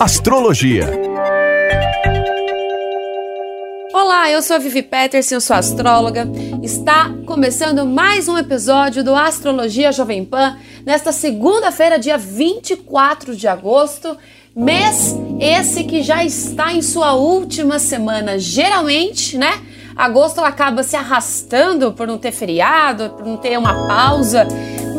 [0.00, 0.88] Astrologia.
[3.92, 6.26] Olá, eu sou a Vivi Peterson, eu sou astróloga.
[6.62, 14.16] Está começando mais um episódio do Astrologia Jovem Pan nesta segunda-feira, dia 24 de agosto,
[14.56, 18.38] mês esse que já está em sua última semana.
[18.38, 19.60] Geralmente, né?
[19.94, 24.48] Agosto acaba se arrastando por não ter feriado, por não ter uma pausa,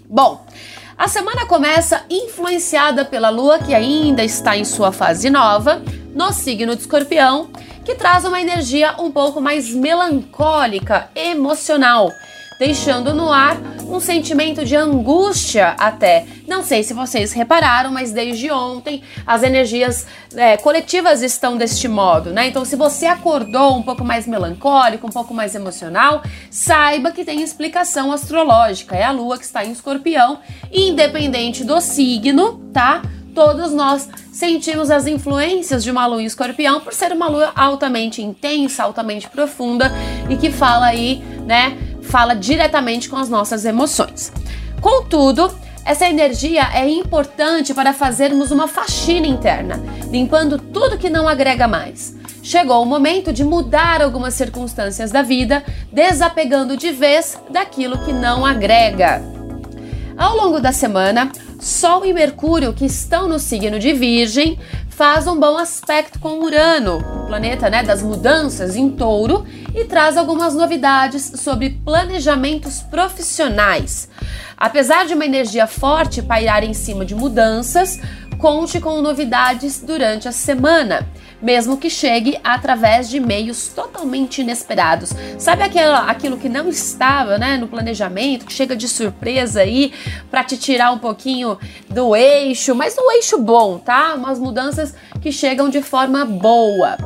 [0.08, 0.46] Bom,
[0.96, 5.82] a semana começa influenciada pela lua que ainda está em sua fase nova,
[6.14, 7.50] no signo de Escorpião,
[7.84, 12.10] que traz uma energia um pouco mais melancólica, emocional
[12.60, 13.56] deixando no ar
[13.90, 16.26] um sentimento de angústia até.
[16.46, 22.30] Não sei se vocês repararam, mas desde ontem as energias é, coletivas estão deste modo,
[22.30, 22.48] né?
[22.48, 27.42] Então, se você acordou um pouco mais melancólico, um pouco mais emocional, saiba que tem
[27.42, 28.96] explicação astrológica.
[28.96, 30.38] É a lua que está em escorpião,
[30.72, 33.02] independente do signo, tá?
[33.34, 38.22] todos nós sentimos as influências de uma lua em escorpião por ser uma lua altamente
[38.22, 39.90] intensa, altamente profunda
[40.28, 41.76] e que fala aí, né,
[42.10, 44.32] fala diretamente com as nossas emoções.
[44.80, 45.50] Contudo,
[45.84, 52.16] essa energia é importante para fazermos uma faxina interna, limpando tudo que não agrega mais.
[52.42, 55.62] Chegou o momento de mudar algumas circunstâncias da vida,
[55.92, 59.22] desapegando de vez daquilo que não agrega.
[60.16, 64.58] Ao longo da semana, Sol e Mercúrio, que estão no signo de Virgem,
[65.00, 70.54] faz um bom aspecto com Urano, planeta né, das mudanças em touro, e traz algumas
[70.54, 74.10] novidades sobre planejamentos profissionais.
[74.58, 77.98] Apesar de uma energia forte pairar em cima de mudanças,
[78.36, 81.08] conte com novidades durante a semana
[81.40, 85.12] mesmo que chegue através de meios totalmente inesperados.
[85.38, 89.92] Sabe aquilo, aquilo que não estava né, no planejamento, que chega de surpresa aí
[90.30, 91.58] para te tirar um pouquinho
[91.88, 94.14] do eixo, mas no eixo bom, tá?
[94.14, 96.96] Umas mudanças que chegam de forma boa.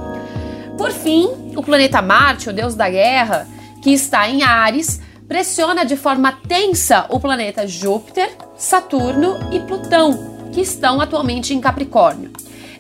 [0.76, 3.46] Por fim, o planeta Marte, o deus da guerra,
[3.82, 10.60] que está em Ares, pressiona de forma tensa o planeta Júpiter, Saturno e Plutão, que
[10.60, 12.31] estão atualmente em Capricórnio.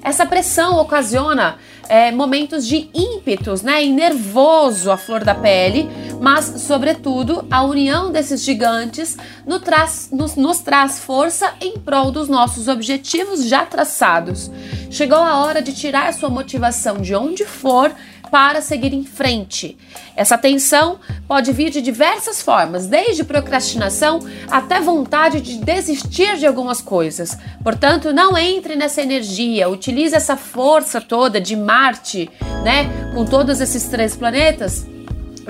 [0.04, 1.56] Essa pressão ocasiona
[1.88, 5.88] é, momentos de ímpetos, né, e nervoso à flor da pele,
[6.20, 9.16] mas, sobretudo, a união desses gigantes
[9.64, 14.50] traz, nos, nos traz força em prol dos nossos objetivos já traçados.
[14.90, 17.90] Chegou a hora de tirar sua motivação de onde for,
[18.30, 19.76] para seguir em frente.
[20.16, 26.80] Essa tensão pode vir de diversas formas, desde procrastinação até vontade de desistir de algumas
[26.80, 27.36] coisas.
[27.62, 32.30] Portanto, não entre nessa energia, utilize essa força toda de Marte,
[32.62, 34.86] né, com todos esses três planetas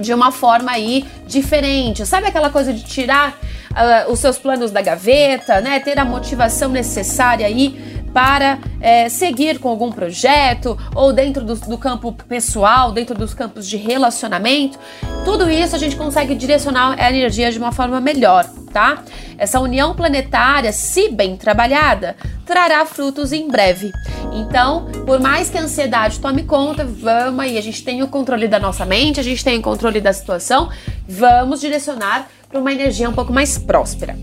[0.01, 2.05] de uma forma aí diferente.
[2.05, 3.39] Sabe aquela coisa de tirar
[3.75, 5.81] uh, os seus planos da gaveta, né?
[5.81, 11.77] Ter a motivação necessária aí para é, seguir com algum projeto ou dentro do, do,
[11.77, 14.79] campo pessoal, dentro dos campos de relacionamento.
[15.25, 19.03] Tudo isso a gente consegue direcionar a energia de uma forma melhor, tá?
[19.37, 22.17] Essa união planetária, se bem trabalhada,
[22.47, 23.91] trará frutos em breve.
[24.33, 28.47] Então, por mais que a ansiedade tome conta, vamos aí, a gente tem o controle
[28.47, 30.71] da nossa mente, a gente tem o controle da situação,
[31.09, 34.17] vamos direcionar para uma energia um pouco mais próspera.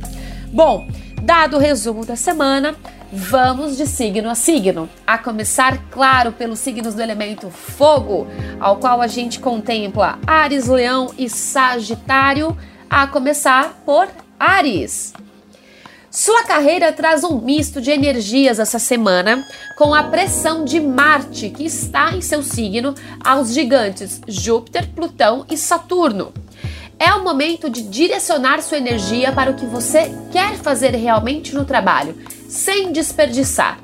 [0.54, 0.88] Bom,
[1.22, 2.74] dado o resumo da semana,
[3.14, 8.26] Vamos de signo a signo, a começar, claro, pelos signos do elemento fogo,
[8.58, 12.58] ao qual a gente contempla Ares, Leão e Sagitário,
[12.90, 14.08] a começar por
[14.40, 15.14] Ares.
[16.10, 19.46] Sua carreira traz um misto de energias essa semana,
[19.78, 25.58] com a pressão de Marte, que está em seu signo, aos gigantes Júpiter, Plutão e
[25.58, 26.32] Saturno.
[26.98, 31.66] É o momento de direcionar sua energia para o que você quer fazer realmente no
[31.66, 32.16] trabalho
[32.52, 33.80] sem desperdiçar.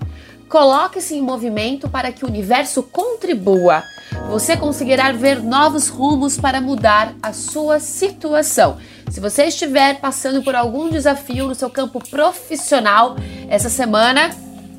[0.50, 3.84] Coloque-se em movimento para que o universo contribua.
[4.30, 8.78] Você conseguirá ver novos rumos para mudar a sua situação.
[9.10, 13.16] Se você estiver passando por algum desafio no seu campo profissional
[13.50, 14.32] essa semana,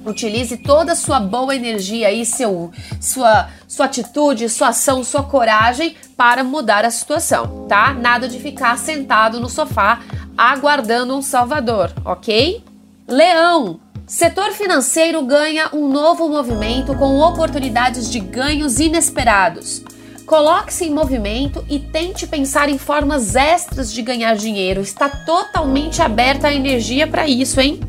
[0.05, 2.71] utilize toda a sua boa energia e seu,
[3.01, 7.95] sua, sua atitude, sua ação, sua coragem para mudar a situação, tá?
[7.95, 10.01] Nada de ficar sentado no sofá
[10.37, 12.63] aguardando um salvador, ok?
[13.11, 13.81] Leão.
[14.07, 19.83] Setor financeiro ganha um novo movimento com oportunidades de ganhos inesperados.
[20.27, 24.83] Coloque-se em movimento e tente pensar em formas extras de ganhar dinheiro.
[24.83, 27.81] Está totalmente aberta a energia para isso, hein?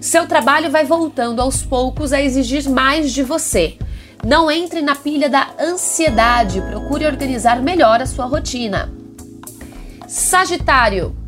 [0.00, 3.76] Seu trabalho vai voltando aos poucos a exigir mais de você.
[4.24, 8.88] Não entre na pilha da ansiedade, procure organizar melhor a sua rotina.
[10.06, 11.23] Sagitário.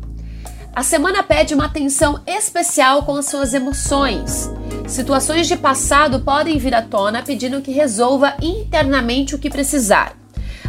[0.77, 4.47] A semana pede uma atenção especial com as suas emoções.
[4.87, 10.15] Situações de passado podem vir à tona pedindo que resolva internamente o que precisar.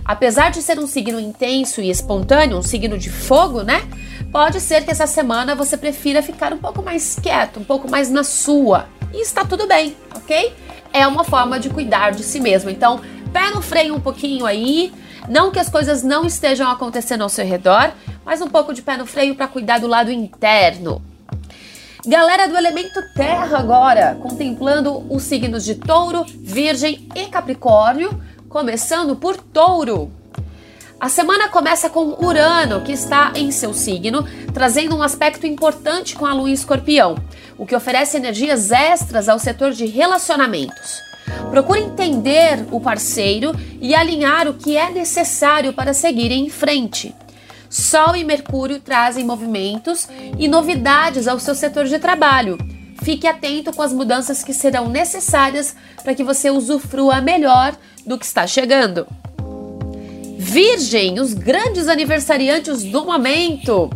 [0.02, 3.87] Apesar de ser um signo intenso e espontâneo, um signo de fogo, né?
[4.32, 8.10] Pode ser que essa semana você prefira ficar um pouco mais quieto, um pouco mais
[8.10, 8.87] na sua.
[9.12, 10.55] E está tudo bem, ok?
[10.90, 12.70] É uma forma de cuidar de si mesmo.
[12.70, 12.99] Então,
[13.31, 14.90] pé no freio um pouquinho aí.
[15.29, 17.93] Não que as coisas não estejam acontecendo ao seu redor,
[18.25, 21.03] mas um pouco de pé no freio para cuidar do lado interno.
[22.07, 29.37] Galera do elemento terra agora, contemplando os signos de touro, virgem e capricórnio, começando por
[29.37, 30.11] touro.
[30.99, 36.25] A semana começa com Urano, que está em seu signo, trazendo um aspecto importante com
[36.25, 37.17] a lua em escorpião,
[37.59, 41.07] o que oferece energias extras ao setor de relacionamentos.
[41.51, 47.15] Procure entender o parceiro e alinhar o que é necessário para seguir em frente.
[47.71, 50.09] Sol e Mercúrio trazem movimentos
[50.39, 52.57] e novidades ao seu setor de trabalho.
[53.03, 57.77] Fique atento com as mudanças que serão necessárias para que você usufrua melhor
[58.07, 59.07] do que está chegando.
[60.39, 63.91] Virgem, os grandes aniversariantes do momento.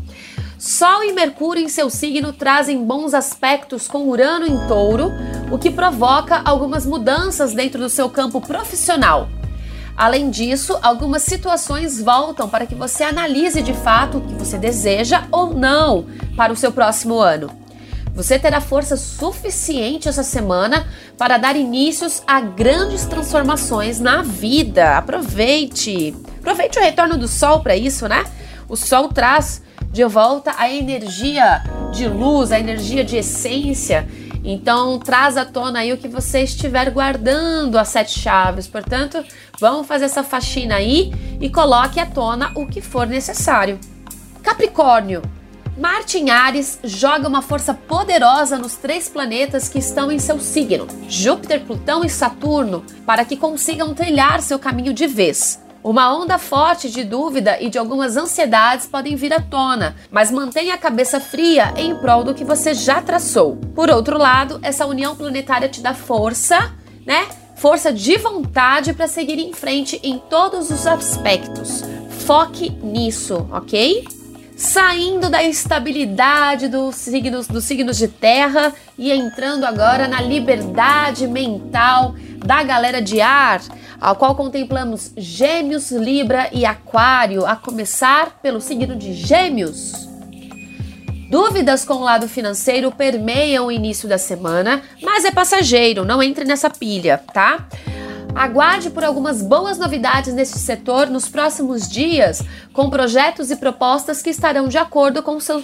[0.65, 5.11] Sol e Mercúrio em seu signo trazem bons aspectos com Urano em touro,
[5.51, 9.29] o que provoca algumas mudanças dentro do seu campo profissional.
[9.97, 15.25] Além disso, algumas situações voltam para que você analise de fato o que você deseja
[15.33, 17.51] ou não para o seu próximo ano.
[18.15, 20.87] Você terá força suficiente essa semana
[21.19, 24.97] para dar inícios a grandes transformações na vida.
[24.97, 26.15] Aproveite!
[26.39, 28.25] Aproveite o retorno do sol para isso, né?
[28.73, 29.63] O sol traz
[29.93, 31.63] de volta a energia
[31.93, 34.09] de luz, a energia de essência
[34.45, 38.67] então, traz à tona aí o que você estiver guardando as sete chaves.
[38.67, 39.25] Portanto,
[39.61, 43.79] vamos fazer essa faxina aí e coloque à tona o que for necessário.
[44.43, 45.23] Capricórnio.
[45.79, 50.87] Marte em Ares joga uma força poderosa nos três planetas que estão em seu signo,
[51.09, 55.62] Júpiter, Plutão e Saturno, para que consigam trilhar seu caminho de vez.
[55.85, 60.75] Uma onda forte de dúvida e de algumas ansiedades podem vir à tona, mas mantenha
[60.75, 63.57] a cabeça fria em prol do que você já traçou.
[63.75, 66.73] Por outro lado, essa união planetária te dá força,
[67.05, 67.27] né?
[67.57, 71.83] Força de vontade para seguir em frente em todos os aspectos.
[72.27, 74.05] Foque nisso, ok?
[74.57, 82.15] Saindo da estabilidade dos signos, dos signos de terra e entrando agora na liberdade mental,
[82.45, 83.61] da galera de ar,
[84.01, 90.09] ao qual contemplamos Gêmeos, Libra e Aquário, a começar pelo signo de Gêmeos.
[91.31, 96.45] Dúvidas com o lado financeiro permeiam o início da semana, mas é passageiro, não entre
[96.45, 97.67] nessa pilha, tá?
[98.35, 104.31] Aguarde por algumas boas novidades neste setor nos próximos dias, com projetos e propostas que
[104.31, 105.63] estarão de acordo com o seu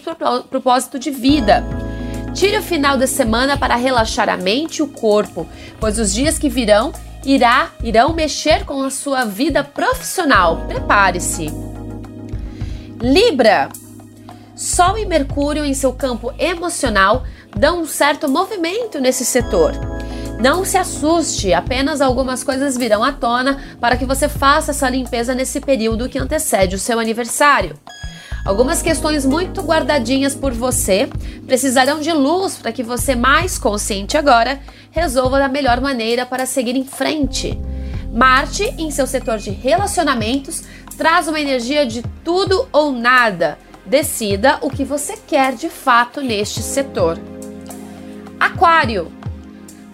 [0.49, 1.65] propósito de vida.
[2.39, 5.45] Tire o final da semana para relaxar a mente e o corpo,
[5.81, 6.93] pois os dias que virão
[7.27, 10.65] irá, irão mexer com a sua vida profissional.
[10.69, 11.49] Prepare-se.
[13.03, 13.69] Libra.
[14.55, 17.25] Sol e Mercúrio em seu campo emocional
[17.57, 19.73] dão um certo movimento nesse setor.
[20.41, 25.35] Não se assuste, apenas algumas coisas virão à tona para que você faça essa limpeza
[25.35, 27.75] nesse período que antecede o seu aniversário.
[28.45, 31.09] Algumas questões muito guardadinhas por você
[31.47, 36.77] precisarão de luz para que você, mais consciente agora, resolva da melhor maneira para seguir
[36.77, 37.59] em frente.
[38.13, 40.63] Marte, em seu setor de relacionamentos,
[40.97, 46.61] traz uma energia de tudo ou nada Decida o que você quer de fato neste
[46.61, 47.19] setor.
[48.39, 49.18] Aquário.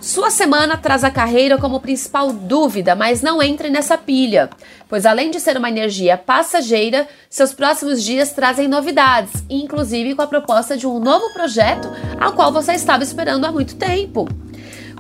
[0.05, 4.51] Sua semana traz a carreira como principal dúvida, mas não entre nessa pilha,
[4.87, 10.27] pois além de ser uma energia passageira, seus próximos dias trazem novidades, inclusive com a
[10.27, 11.89] proposta de um novo projeto
[12.21, 14.29] ao qual você estava esperando há muito tempo.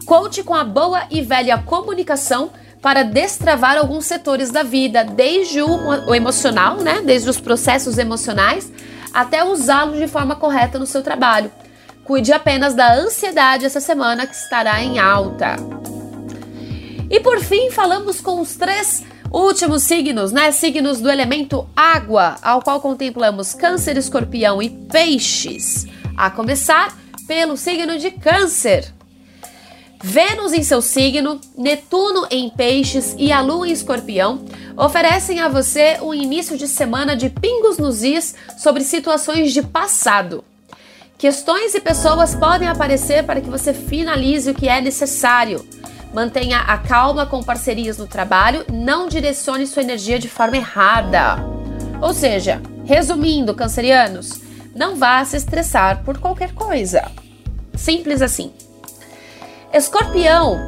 [0.07, 6.15] Conte com a boa e velha comunicação para destravar alguns setores da vida, desde o,
[6.15, 8.73] emocional, né, desde os processos emocionais,
[9.13, 11.53] até usá-lo de forma correta no seu trabalho.
[12.05, 15.57] Cuide apenas da ansiedade essa semana que estará em alta.
[17.11, 20.53] E por fim, falamos com os três últimos signos, né?
[20.53, 25.87] Signos do elemento água, ao qual contemplamos Câncer, Escorpião e Peixes.
[26.17, 26.97] A começar
[27.27, 28.93] pelo signo de Câncer.
[30.03, 34.45] Vênus em seu signo, Netuno em Peixes e a Lua em Escorpião
[34.77, 40.45] oferecem a você um início de semana de pingos nos is sobre situações de passado.
[41.17, 45.65] Questões e pessoas podem aparecer para que você finalize o que é necessário.
[46.13, 51.37] Mantenha a calma com parcerias no trabalho, não direcione sua energia de forma errada.
[52.01, 54.41] Ou seja, resumindo, cancerianos,
[54.75, 57.11] não vá se estressar por qualquer coisa.
[57.75, 58.53] Simples assim.
[59.73, 60.59] Escorpião.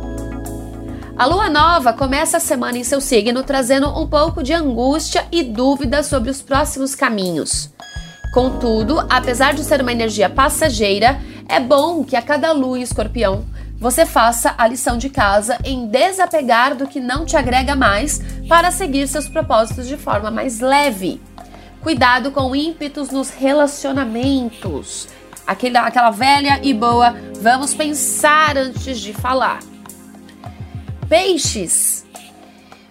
[1.17, 5.43] A lua nova começa a semana em seu signo trazendo um pouco de angústia e
[5.43, 7.71] dúvida sobre os próximos caminhos.
[8.37, 13.47] Contudo, apesar de ser uma energia passageira, é bom que a cada lua em escorpião
[13.79, 18.71] você faça a lição de casa em desapegar do que não te agrega mais para
[18.71, 21.19] seguir seus propósitos de forma mais leve.
[21.81, 25.09] Cuidado com ímpetos nos relacionamentos
[25.47, 29.61] aquela, aquela velha e boa, vamos pensar antes de falar.
[31.09, 32.05] Peixes.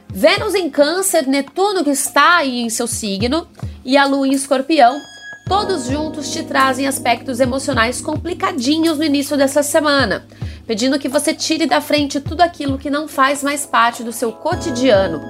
[0.10, 3.48] Vênus em Câncer, Netuno que está aí em seu signo
[3.84, 5.00] e a Lua em Escorpião,
[5.46, 10.26] todos juntos te trazem aspectos emocionais complicadinhos no início dessa semana,
[10.68, 14.32] pedindo que você tire da frente tudo aquilo que não faz mais parte do seu
[14.32, 15.22] cotidiano.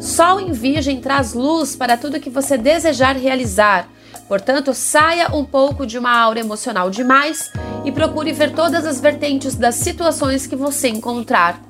[0.00, 3.88] Sol em Virgem traz luz para tudo que você desejar realizar
[4.32, 7.50] Portanto, saia um pouco de uma aura emocional demais
[7.84, 11.60] e procure ver todas as vertentes das situações que você encontrar.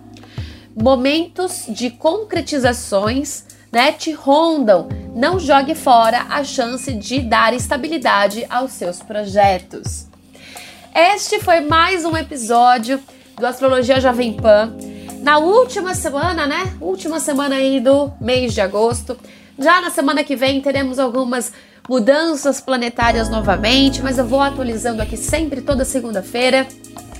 [0.72, 4.88] Momentos de concretizações né, te rondam.
[5.14, 10.06] Não jogue fora a chance de dar estabilidade aos seus projetos.
[10.94, 13.00] Este foi mais um episódio
[13.38, 14.76] do Astrologia Jovem Pan.
[15.22, 16.76] Na última semana, né?
[16.80, 19.16] Última semana aí do mês de agosto.
[19.58, 21.52] Já na semana que vem teremos algumas
[21.88, 26.66] mudanças planetárias novamente, mas eu vou atualizando aqui sempre toda segunda-feira.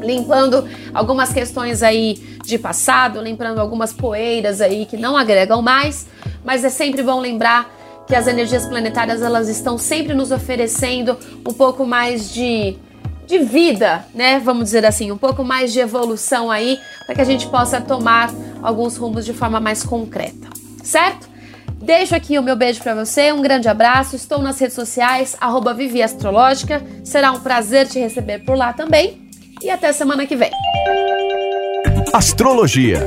[0.00, 2.14] limpando algumas questões aí
[2.44, 6.06] de passado, limpando algumas poeiras aí que não agregam mais,
[6.44, 7.74] mas é sempre bom lembrar
[8.06, 11.16] que as energias planetárias elas estão sempre nos oferecendo
[11.46, 12.78] um pouco mais de
[13.26, 14.38] de vida, né?
[14.38, 18.30] Vamos dizer assim, um pouco mais de evolução aí, para que a gente possa tomar
[18.62, 20.48] alguns rumos de forma mais concreta,
[20.82, 21.28] certo?
[21.74, 24.16] Deixo aqui o meu beijo para você, um grande abraço.
[24.16, 26.82] Estou nas redes sociais, arroba Vivi Astrológica.
[27.04, 29.27] Será um prazer te receber por lá também.
[29.62, 30.50] E até semana que vem.
[32.12, 32.98] Astrologia